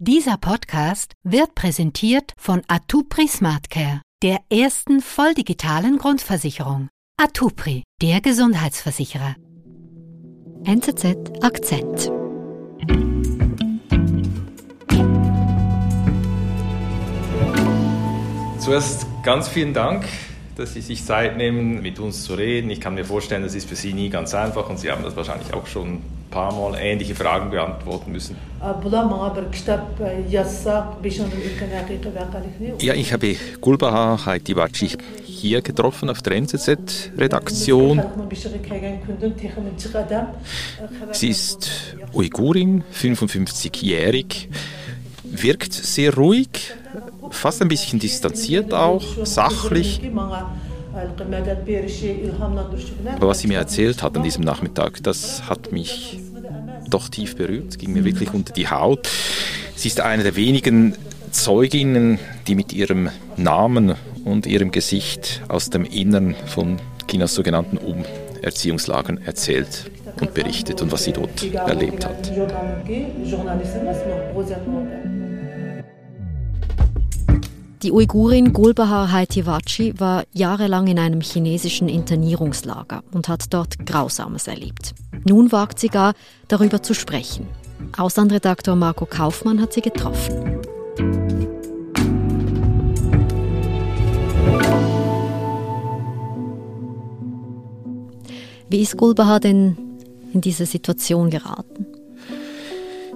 [0.00, 6.86] Dieser Podcast wird präsentiert von Atupri SmartCare, der ersten volldigitalen Grundversicherung.
[7.20, 9.34] Atupri, der Gesundheitsversicherer.
[10.62, 12.12] NZZ Akzent.
[18.60, 20.04] Zuerst ganz vielen Dank,
[20.58, 22.68] dass Sie sich Zeit nehmen, mit uns zu reden.
[22.70, 25.14] Ich kann mir vorstellen, das ist für Sie nie ganz einfach und Sie haben das
[25.14, 26.00] wahrscheinlich auch schon
[26.30, 28.36] paar Mal ähnliche Fragen beantworten müssen.
[32.80, 34.90] Ja, ich habe Gulbaha Haitibachi
[35.24, 38.02] hier getroffen auf der NZZ-Redaktion.
[41.12, 44.48] Sie ist Uigurin, 55-jährig,
[45.24, 46.74] wirkt sehr ruhig,
[47.30, 50.00] fast ein bisschen distanziert auch, sachlich.
[53.16, 56.18] Aber was sie mir erzählt hat an diesem Nachmittag, das hat mich
[56.88, 59.08] doch tief berührt, es ging mir wirklich unter die Haut.
[59.76, 60.94] Sie ist eine der wenigen
[61.30, 69.18] Zeuginnen, die mit ihrem Namen und ihrem Gesicht aus dem Innern von Chinas sogenannten Umerziehungslagern
[69.24, 72.32] erzählt und berichtet und was sie dort erlebt hat.
[77.82, 84.94] Die Uigurin Gulbahar Haitiwachi war jahrelang in einem chinesischen Internierungslager und hat dort Grausames erlebt.
[85.24, 86.14] Nun wagt sie gar,
[86.48, 87.46] darüber zu sprechen.
[87.96, 90.60] Auslandredaktor Marco Kaufmann hat sie getroffen.
[98.68, 99.78] Wie ist Gulbahar denn
[100.32, 101.86] in diese Situation geraten?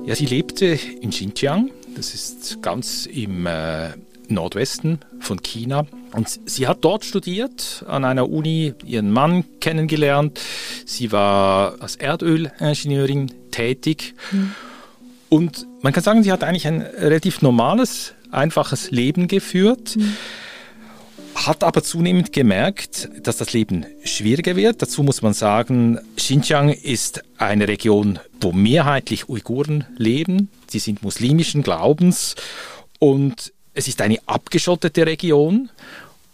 [0.06, 1.72] Ja, sie lebte in Xinjiang.
[1.97, 3.91] Das ist ganz im äh,
[4.34, 5.86] Nordwesten von China.
[6.12, 10.41] Und sie hat dort studiert, an einer Uni ihren Mann kennengelernt.
[10.84, 14.14] Sie war als Erdölingenieurin tätig.
[14.30, 14.55] Mhm.
[15.28, 19.97] Und man kann sagen, sie hat eigentlich ein relativ normales, einfaches Leben geführt.
[19.97, 20.16] Mhm
[21.34, 24.82] hat aber zunehmend gemerkt, dass das Leben schwieriger wird.
[24.82, 30.50] Dazu muss man sagen, Xinjiang ist eine Region, wo mehrheitlich Uiguren leben.
[30.69, 32.34] Sie sind muslimischen Glaubens
[32.99, 35.71] und es ist eine abgeschottete Region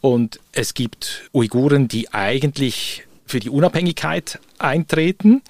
[0.00, 5.42] und es gibt Uiguren, die eigentlich für die Unabhängigkeit eintreten,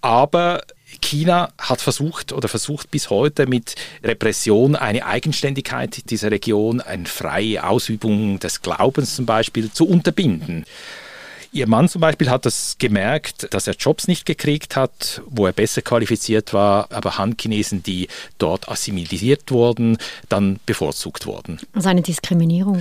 [0.00, 0.62] aber
[1.00, 7.64] China hat versucht oder versucht bis heute mit Repression eine Eigenständigkeit dieser Region, eine freie
[7.64, 10.64] Ausübung des Glaubens zum Beispiel zu unterbinden.
[11.52, 15.52] Ihr Mann zum Beispiel hat das gemerkt, dass er Jobs nicht gekriegt hat, wo er
[15.52, 18.06] besser qualifiziert war, aber Han-Chinesen, die
[18.38, 21.58] dort assimiliert wurden, dann bevorzugt wurden.
[21.72, 22.80] Also eine Diskriminierung.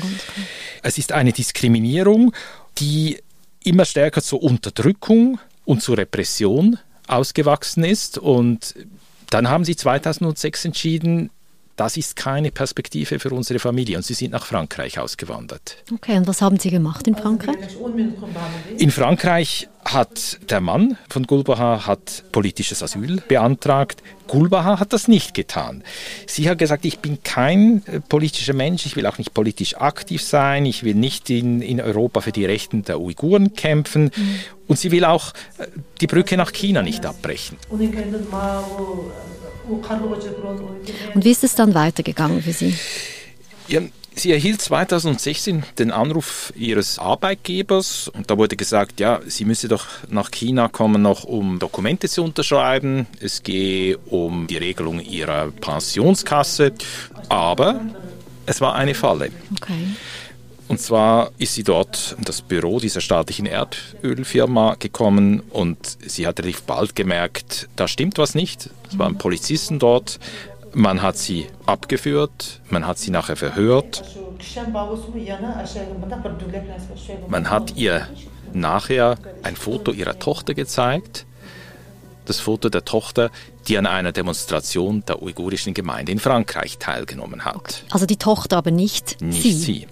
[0.84, 2.32] Es ist eine Diskriminierung,
[2.78, 3.18] die
[3.64, 8.20] immer stärker zur Unterdrückung und zur Repression ausgewachsen ist.
[8.20, 8.76] Und
[9.32, 11.32] dann haben sie 2006 entschieden,
[11.80, 13.96] das ist keine Perspektive für unsere Familie.
[13.96, 15.78] Und sie sind nach Frankreich ausgewandert.
[15.94, 17.56] Okay, und was haben Sie gemacht in Frankreich?
[18.78, 24.04] In Frankreich hat der Mann von Gulbaha hat politisches Asyl beantragt.
[24.28, 25.84] Gulbaha hat das nicht getan.
[26.28, 30.22] Sie hat gesagt, ich bin kein äh, politischer Mensch, ich will auch nicht politisch aktiv
[30.22, 34.40] sein, ich will nicht in, in Europa für die Rechten der Uiguren kämpfen mhm.
[34.68, 35.68] und sie will auch äh,
[36.02, 37.58] die Brücke nach China nicht abbrechen.
[37.70, 37.80] Und
[41.26, 42.76] wie ist es dann weitergegangen für Sie?
[43.68, 43.82] Ja,
[44.20, 49.86] sie erhielt 2016 den Anruf ihres Arbeitgebers und da wurde gesagt, ja, sie müsse doch
[50.10, 53.08] nach China kommen, noch um Dokumente zu unterschreiben.
[53.20, 56.74] Es gehe um die Regelung ihrer Pensionskasse,
[57.30, 57.82] aber
[58.46, 59.32] es war eine Falle.
[59.62, 59.88] Okay.
[60.70, 66.40] Und zwar ist sie dort in das Büro dieser staatlichen Erdölfirma gekommen und sie hat
[66.40, 68.70] relativ bald gemerkt, da stimmt was nicht.
[68.88, 70.20] Es waren Polizisten dort.
[70.74, 74.04] Man hat sie abgeführt, man hat sie nachher verhört.
[77.28, 78.08] Man hat ihr
[78.54, 81.26] nachher ein Foto ihrer Tochter gezeigt.
[82.26, 83.32] Das Foto der Tochter,
[83.68, 87.84] die an einer Demonstration der uigurischen Gemeinde in Frankreich teilgenommen hat.
[87.90, 89.54] Also die Tochter, aber nicht, nicht sie.
[89.54, 89.88] sie.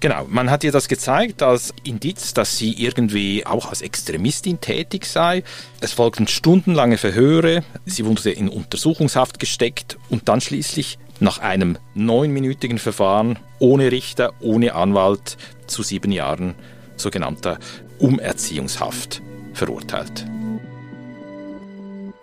[0.00, 5.04] Genau, man hat ihr das gezeigt als Indiz, dass sie irgendwie auch als Extremistin tätig
[5.04, 5.42] sei.
[5.82, 12.78] Es folgten stundenlange Verhöre, sie wurde in Untersuchungshaft gesteckt und dann schließlich nach einem neunminütigen
[12.78, 15.36] Verfahren ohne Richter, ohne Anwalt
[15.66, 16.54] zu sieben Jahren
[16.96, 17.58] sogenannter
[17.98, 19.20] Umerziehungshaft
[19.52, 20.24] verurteilt.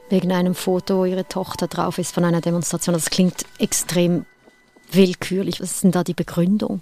[0.09, 2.94] Wegen einem Foto, wo ihre Tochter drauf ist von einer Demonstration.
[2.94, 4.25] Das klingt extrem
[4.92, 5.62] willkürlich?
[5.62, 6.81] Was ist denn da die Begründung?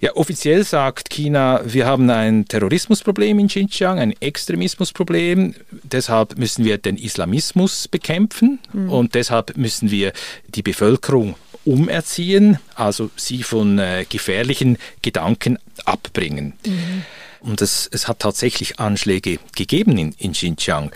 [0.00, 5.54] Ja, offiziell sagt China, wir haben ein Terrorismusproblem in Xinjiang, ein Extremismusproblem.
[5.82, 8.90] Deshalb müssen wir den Islamismus bekämpfen mhm.
[8.90, 10.12] und deshalb müssen wir
[10.48, 11.34] die Bevölkerung
[11.66, 16.54] umerziehen, also sie von äh, gefährlichen Gedanken abbringen.
[16.64, 17.02] Mhm.
[17.40, 20.92] Und es, es hat tatsächlich Anschläge gegeben in, in Xinjiang.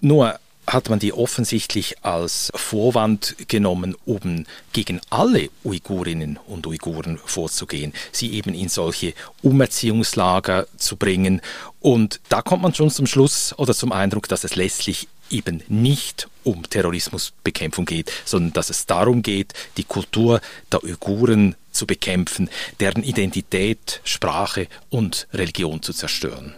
[0.00, 7.92] Nur hat man die offensichtlich als Vorwand genommen, um gegen alle Uigurinnen und Uiguren vorzugehen,
[8.12, 11.40] sie eben in solche Umerziehungslager zu bringen.
[11.80, 16.28] Und da kommt man schon zum Schluss oder zum Eindruck, dass es letztlich eben nicht
[16.44, 20.40] um Terrorismusbekämpfung geht, sondern dass es darum geht, die Kultur
[20.70, 22.48] der Uiguren zu bekämpfen,
[22.80, 26.54] deren Identität, Sprache und Religion zu zerstören.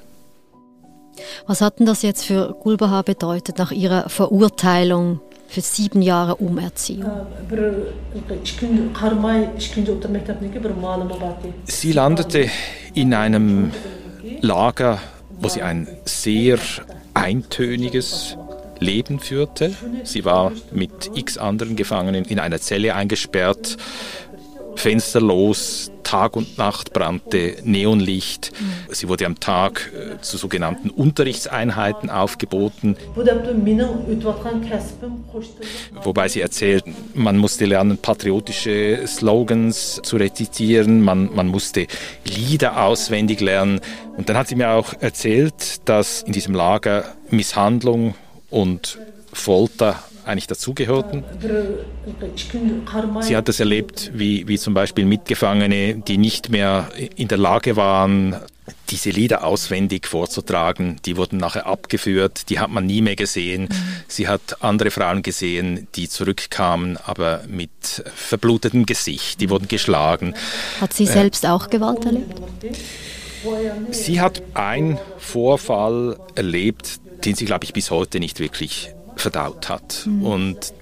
[1.46, 7.10] Was hat denn das jetzt für Gulbahar bedeutet nach ihrer Verurteilung für sieben Jahre Umerziehung?
[11.64, 12.50] Sie landete
[12.94, 13.70] in einem
[14.40, 14.98] Lager,
[15.40, 16.58] wo sie ein sehr
[17.14, 18.36] eintöniges
[18.80, 19.74] Leben führte.
[20.04, 23.76] Sie war mit x anderen Gefangenen in einer Zelle eingesperrt,
[24.76, 28.52] fensterlos, Tag und Nacht brannte Neonlicht.
[28.90, 32.96] Sie wurde am Tag äh, zu sogenannten Unterrichtseinheiten aufgeboten.
[36.02, 41.86] Wobei sie erzählt, man musste lernen, patriotische Slogans zu rezitieren, man, man musste
[42.24, 43.80] Lieder auswendig lernen.
[44.16, 48.14] Und dann hat sie mir auch erzählt, dass in diesem Lager Misshandlung
[48.48, 48.98] und
[49.34, 51.24] Folter eigentlich dazugehörten.
[53.20, 57.76] Sie hat es erlebt, wie, wie zum Beispiel Mitgefangene, die nicht mehr in der Lage
[57.76, 58.36] waren,
[58.90, 63.68] diese Lieder auswendig vorzutragen, die wurden nachher abgeführt, die hat man nie mehr gesehen.
[64.08, 67.70] Sie hat andere Frauen gesehen, die zurückkamen, aber mit
[68.14, 70.34] verblutetem Gesicht, die wurden geschlagen.
[70.80, 72.40] Hat sie selbst äh, auch Gewalt erlebt?
[73.90, 80.06] Sie hat einen Vorfall erlebt, den sie, glaube ich, bis heute nicht wirklich verdaut hat.
[80.06, 80.22] Mhm.
[80.24, 80.72] Und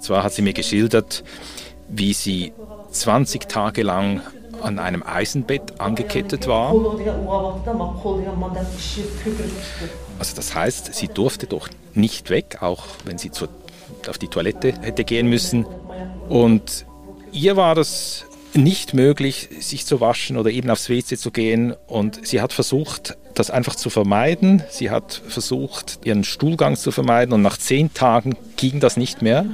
[0.00, 1.24] zwar hat sie mir geschildert,
[1.88, 2.52] wie sie
[2.90, 4.20] 20 Tage lang
[4.60, 6.72] an einem Eisenbett angekettet war.
[10.18, 13.48] Also das heißt, sie durfte doch nicht weg, auch wenn sie zur,
[14.08, 15.66] auf die Toilette hätte gehen müssen.
[16.28, 16.86] Und
[17.32, 18.24] ihr war es
[18.54, 21.74] nicht möglich, sich zu waschen oder eben aufs WC zu gehen.
[21.86, 24.62] Und sie hat versucht, das einfach zu vermeiden.
[24.70, 27.32] Sie hat versucht, ihren Stuhlgang zu vermeiden.
[27.32, 29.44] Und nach zehn Tagen ging das nicht mehr.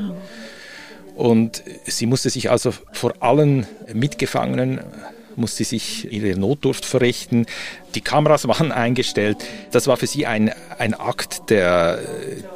[1.17, 4.81] Und sie musste sich also vor allen Mitgefangenen
[5.39, 7.47] musste sich ihre Notdurft verrichten.
[7.95, 9.39] Die Kameras waren eingestellt.
[9.71, 12.01] Das war für sie ein, ein Akt der,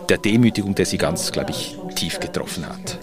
[0.08, 2.98] der Demütigung, der sie ganz, glaube ich, tief getroffen hat.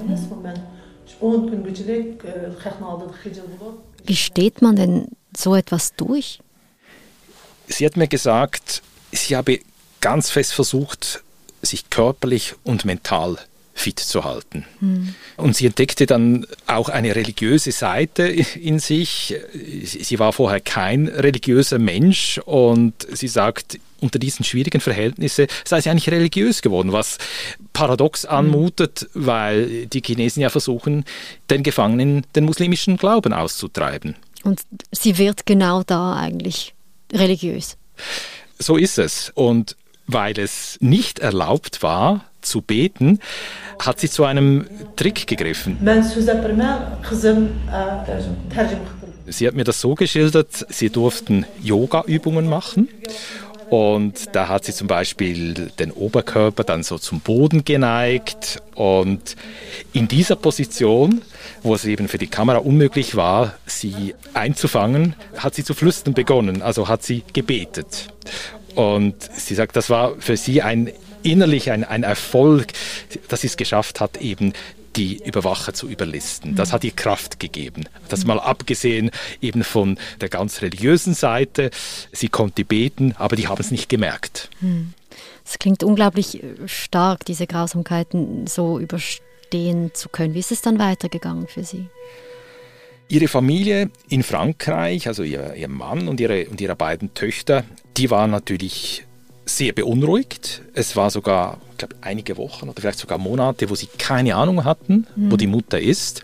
[4.06, 6.40] Wie steht man denn so etwas durch?
[7.70, 8.82] Sie hat mir gesagt,
[9.12, 9.60] sie habe
[10.02, 11.24] ganz fest versucht,
[11.62, 13.38] sich körperlich und mental
[13.80, 14.66] fit zu halten.
[14.82, 15.16] Mhm.
[15.38, 19.36] Und sie entdeckte dann auch eine religiöse Seite in sich.
[19.84, 25.90] Sie war vorher kein religiöser Mensch und sie sagt, unter diesen schwierigen Verhältnissen sei sie
[25.90, 27.18] eigentlich religiös geworden, was
[27.74, 28.30] paradox hm.
[28.30, 31.06] anmutet, weil die Chinesen ja versuchen,
[31.50, 34.16] den Gefangenen den muslimischen Glauben auszutreiben.
[34.44, 34.62] Und
[34.92, 36.74] sie wird genau da eigentlich
[37.14, 37.78] religiös.
[38.58, 39.32] So ist es.
[39.36, 39.76] Und
[40.08, 43.20] weil es nicht erlaubt war, zu beten,
[43.80, 44.66] hat sie zu einem
[44.96, 45.78] Trick gegriffen.
[49.28, 52.90] Sie hat mir das so geschildert, sie durften Yoga-Übungen machen
[53.70, 58.62] und da hat sie zum Beispiel den Oberkörper dann so zum Boden geneigt.
[58.74, 59.36] Und
[59.94, 61.22] in dieser Position,
[61.62, 66.62] wo es eben für die Kamera unmöglich war, sie einzufangen, hat sie zu flüstern begonnen,
[66.62, 68.08] also hat sie gebetet.
[68.74, 72.68] Und sie sagt, das war für sie ein innerlich ein, ein Erfolg,
[73.28, 74.54] dass sie es geschafft hat, eben
[75.00, 76.56] die Überwacher zu überlisten.
[76.56, 77.86] Das hat ihr Kraft gegeben.
[78.10, 81.72] Das mal abgesehen eben von der ganz religiösen Seite.
[82.12, 84.50] Sie konnte beten, aber die haben es nicht gemerkt.
[85.46, 90.34] Es klingt unglaublich stark, diese Grausamkeiten so überstehen zu können.
[90.34, 91.88] Wie ist es dann weitergegangen für Sie?
[93.08, 97.64] Ihre Familie in Frankreich, also ihr, ihr Mann und ihre, und ihre beiden Töchter,
[97.96, 99.06] die waren natürlich
[99.58, 100.62] sehr beunruhigt.
[100.74, 104.64] Es war sogar, ich glaube, einige Wochen oder vielleicht sogar Monate, wo sie keine Ahnung
[104.64, 105.32] hatten, mhm.
[105.32, 106.24] wo die Mutter ist.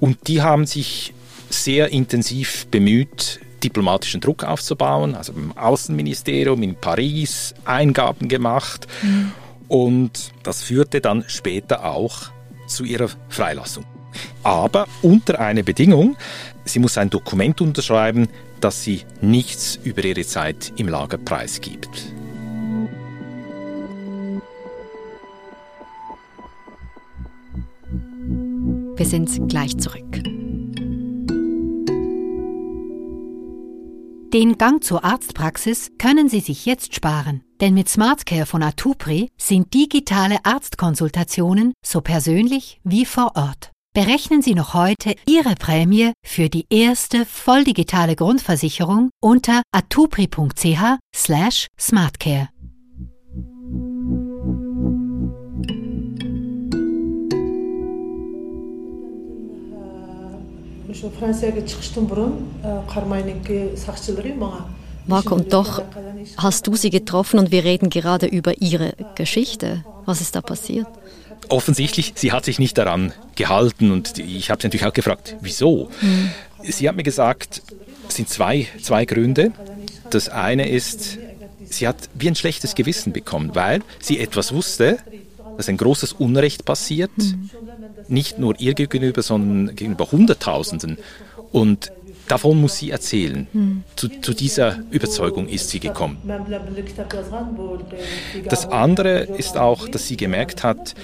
[0.00, 1.12] Und die haben sich
[1.50, 8.86] sehr intensiv bemüht, diplomatischen Druck aufzubauen, also im Außenministerium in Paris Eingaben gemacht.
[9.02, 9.32] Mhm.
[9.68, 12.30] Und das führte dann später auch
[12.66, 13.84] zu ihrer Freilassung.
[14.42, 16.16] aber unter einer Bedingung.
[16.64, 18.28] Sie muss ein Dokument unterschreiben,
[18.60, 22.12] dass sie nichts über ihre Zeit im Lager preisgibt.
[28.98, 30.22] Wir sind gleich zurück.
[34.32, 39.72] Den Gang zur Arztpraxis können Sie sich jetzt sparen, denn mit SmartCare von Atupri sind
[39.72, 43.70] digitale Arztkonsultationen so persönlich wie vor Ort.
[43.94, 52.48] Berechnen Sie noch heute Ihre Prämie für die erste volldigitale Grundversicherung unter atupri.ch/smartcare.
[60.97, 62.49] ошо францияга чыгыштан бурун
[62.93, 64.65] кармайнинки сакчылары мага
[65.05, 65.81] Marco, und doch
[66.37, 69.83] hast du sie getroffen und wir reden gerade über ihre Geschichte.
[70.05, 70.87] Was ist da passiert?
[71.49, 75.89] Offensichtlich, sie hat sich nicht daran gehalten und ich habe sie natürlich auch gefragt, wieso.
[76.01, 76.29] Mhm.
[76.63, 77.61] Sie hat mir gesagt,
[78.07, 79.51] es sind zwei, zwei Gründe.
[80.09, 81.17] Das eine ist,
[81.65, 84.99] sie hat wie ein schlechtes Gewissen bekommen, weil sie etwas wusste,
[85.57, 87.49] dass ein großes Unrecht passiert, mhm.
[88.06, 90.98] nicht nur ihr gegenüber, sondern gegenüber Hunderttausenden.
[91.52, 91.92] Und
[92.28, 93.46] davon muss sie erzählen.
[93.96, 96.18] Zu, zu, dieser Überzeugung ist sie gekommen.
[98.44, 100.94] Das andere ist auch, dass sie gemerkt hat,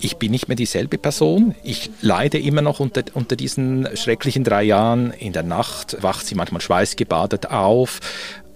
[0.00, 1.54] ich bin nicht mehr dieselbe Person.
[1.62, 5.12] Ich leide immer noch unter, unter diesen schrecklichen drei Jahren.
[5.12, 8.00] In der Nacht wacht sie manchmal schweißgebadet auf.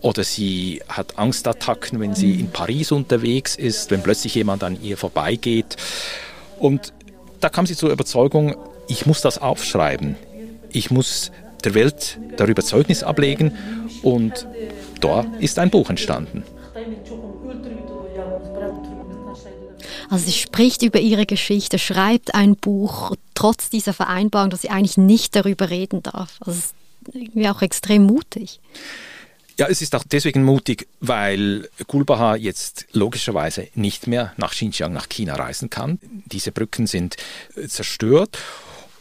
[0.00, 4.97] Oder sie hat Angstattacken, wenn sie in Paris unterwegs ist, wenn plötzlich jemand an ihr
[4.97, 5.76] vorbeigeht.
[6.59, 6.93] Und
[7.40, 8.57] da kam sie zur Überzeugung,
[8.88, 10.16] ich muss das aufschreiben.
[10.71, 11.31] Ich muss
[11.64, 13.52] der Welt darüber Zeugnis ablegen
[14.02, 14.47] und
[15.00, 16.45] da ist ein Buch entstanden.
[20.09, 24.97] Also sie spricht über ihre Geschichte, schreibt ein Buch, trotz dieser Vereinbarung, dass sie eigentlich
[24.97, 26.37] nicht darüber reden darf.
[26.40, 26.75] Also es ist
[27.14, 28.61] irgendwie auch extrem mutig.
[29.58, 35.08] Ja, es ist auch deswegen mutig, weil Gulbaha jetzt logischerweise nicht mehr nach Xinjiang, nach
[35.08, 35.98] China reisen kann.
[36.26, 37.16] Diese Brücken sind
[37.56, 38.38] äh, zerstört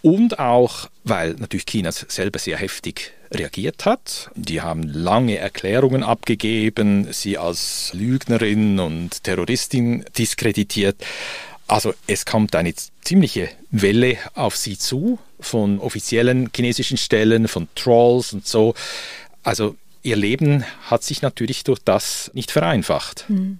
[0.02, 4.30] und auch, weil natürlich China selber sehr heftig reagiert hat.
[4.36, 11.04] Die haben lange Erklärungen abgegeben, sie als Lügnerin und Terroristin diskreditiert.
[11.68, 18.32] Also es kommt eine ziemliche Welle auf sie zu von offiziellen chinesischen Stellen, von Trolls
[18.32, 18.74] und so.
[19.44, 23.26] Also ihr Leben hat sich natürlich durch das nicht vereinfacht.
[23.28, 23.60] Hm.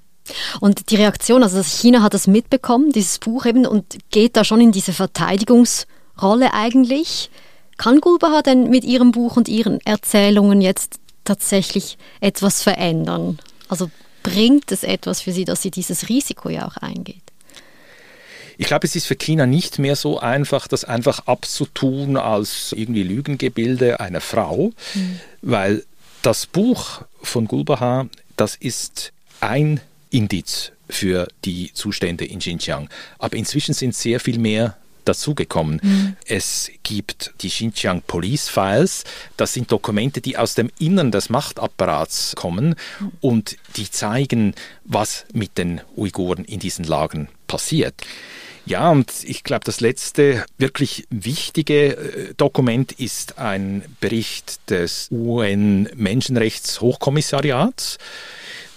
[0.60, 4.62] Und die Reaktion, also China hat das mitbekommen, dieses Buch eben, und geht da schon
[4.62, 5.86] in diese Verteidigungs-
[6.22, 7.30] Rolle eigentlich.
[7.78, 13.40] Kann Gulbaha denn mit ihrem Buch und ihren Erzählungen jetzt tatsächlich etwas verändern?
[13.68, 13.92] Also
[14.24, 17.22] bringt es etwas für sie, dass sie dieses Risiko ja auch eingeht?
[18.58, 23.04] Ich glaube, es ist für China nicht mehr so einfach, das einfach abzutun als irgendwie
[23.04, 25.20] Lügengebilde einer Frau, mhm.
[25.42, 25.84] weil
[26.26, 29.80] das Buch von Gulbaha, das ist ein
[30.10, 32.90] Indiz für die Zustände in Xinjiang.
[33.20, 35.80] Aber inzwischen sind sehr viel mehr dazugekommen.
[35.84, 36.16] Mhm.
[36.26, 39.04] Es gibt die Xinjiang Police Files.
[39.38, 42.74] Das sind Dokumente, die aus dem Innern des Machtapparats kommen
[43.22, 47.94] und die zeigen, was mit den Uiguren in diesen Lagern passiert.
[48.66, 58.00] Ja, und ich glaube, das letzte wirklich wichtige äh, Dokument ist ein Bericht des UN-Menschenrechtshochkommissariats.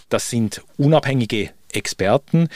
[0.09, 2.49] Das sind unabhängige Experten,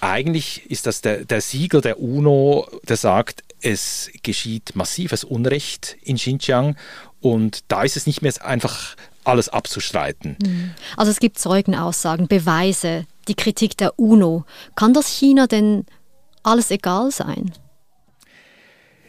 [0.00, 6.16] eigentlich ist das der, der Siegel der UNO, der sagt, es geschieht massives Unrecht in
[6.16, 6.76] Xinjiang
[7.20, 10.36] und da ist es nicht mehr einfach alles abzustreiten.
[10.42, 10.70] Mhm.
[10.96, 14.44] Also es gibt Zeugenaussagen, Beweise, die Kritik der UNO.
[14.74, 15.84] Kann das China denn
[16.42, 17.52] alles egal sein?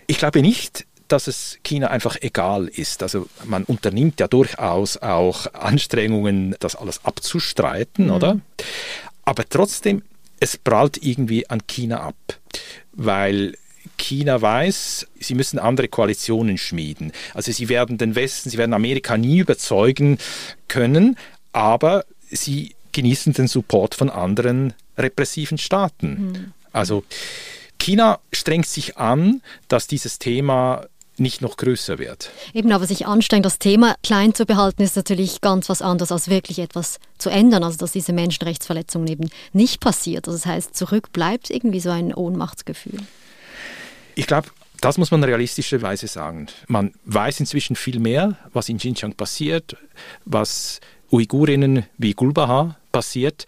[0.07, 3.03] Ich glaube nicht, dass es China einfach egal ist.
[3.03, 8.11] Also man unternimmt ja durchaus auch Anstrengungen, das alles abzustreiten, mhm.
[8.11, 8.39] oder?
[9.25, 10.03] Aber trotzdem
[10.41, 12.15] es prallt irgendwie an China ab,
[12.91, 13.55] weil
[13.97, 17.11] China weiß, sie müssen andere Koalitionen schmieden.
[17.35, 20.17] Also sie werden den Westen, sie werden Amerika nie überzeugen
[20.67, 21.17] können,
[21.53, 26.07] aber sie genießen den Support von anderen repressiven Staaten.
[26.07, 26.53] Mhm.
[26.73, 27.03] Also
[27.77, 30.85] China strengt sich an, dass dieses Thema
[31.17, 32.31] nicht noch größer wird.
[32.53, 36.29] Eben, aber sich anstrengen, das Thema klein zu behalten, ist natürlich ganz was anderes, als
[36.29, 37.63] wirklich etwas zu ändern.
[37.63, 40.27] Also, dass diese Menschenrechtsverletzungen eben nicht passiert.
[40.27, 42.99] Also, das heißt, zurück bleibt irgendwie so ein Ohnmachtsgefühl.
[44.15, 44.49] Ich glaube,
[44.81, 46.47] das muss man realistischerweise sagen.
[46.67, 49.77] Man weiß inzwischen viel mehr, was in Xinjiang passiert,
[50.25, 53.45] was Uigurinnen wie Gulbaha passiert,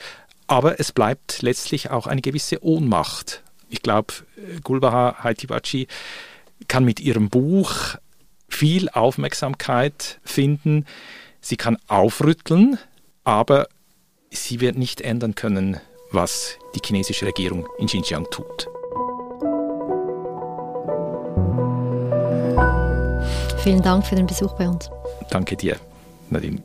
[0.54, 3.42] aber es bleibt letztlich auch eine gewisse Ohnmacht.
[3.70, 4.14] Ich glaube,
[4.64, 5.88] Gulbaha Haitibachi
[6.68, 7.96] kann mit ihrem Buch
[8.50, 10.86] viel Aufmerksamkeit finden.
[11.42, 12.78] Sie kann aufrütteln,
[13.24, 13.68] aber
[14.30, 15.80] sie wird nicht ändern können,
[16.12, 18.68] was die chinesische Regierung in Xinjiang tut.
[23.64, 24.92] Vielen Dank für den Besuch bei uns.
[25.32, 25.78] Danke dir,
[26.30, 26.62] Nadine.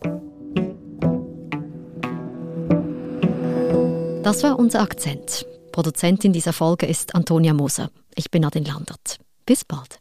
[4.28, 5.46] Das war unser Akzent.
[5.72, 7.90] Produzentin dieser Folge ist Antonia Moser.
[8.14, 9.16] Ich bin Nadine Landert.
[9.46, 10.00] Bis bald.